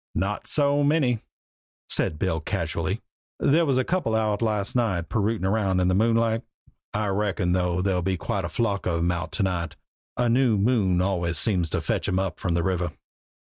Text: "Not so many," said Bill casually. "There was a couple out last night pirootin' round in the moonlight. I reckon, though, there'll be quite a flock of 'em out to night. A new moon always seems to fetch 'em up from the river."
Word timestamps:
"Not 0.15 0.47
so 0.47 0.83
many," 0.83 1.19
said 1.87 2.17
Bill 2.17 2.39
casually. 2.39 3.01
"There 3.39 3.67
was 3.67 3.77
a 3.77 3.83
couple 3.83 4.15
out 4.15 4.41
last 4.41 4.75
night 4.75 5.09
pirootin' 5.09 5.47
round 5.47 5.79
in 5.79 5.89
the 5.89 5.93
moonlight. 5.93 6.41
I 6.91 7.09
reckon, 7.09 7.51
though, 7.51 7.83
there'll 7.83 8.01
be 8.01 8.17
quite 8.17 8.43
a 8.43 8.49
flock 8.49 8.87
of 8.87 8.97
'em 8.97 9.11
out 9.11 9.31
to 9.33 9.43
night. 9.43 9.75
A 10.17 10.27
new 10.27 10.57
moon 10.57 11.03
always 11.03 11.37
seems 11.37 11.69
to 11.69 11.81
fetch 11.81 12.07
'em 12.07 12.17
up 12.17 12.39
from 12.39 12.55
the 12.55 12.63
river." 12.63 12.93